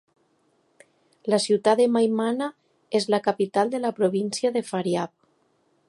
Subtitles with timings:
[1.33, 2.47] La ciutat de Maymana
[3.01, 5.15] és la capital de la província de Faryab.